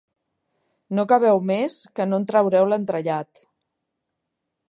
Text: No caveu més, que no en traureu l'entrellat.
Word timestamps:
No 0.99 1.03
caveu 1.11 1.41
més, 1.49 1.75
que 1.99 2.09
no 2.09 2.19
en 2.21 2.27
traureu 2.33 2.67
l'entrellat. 2.71 3.45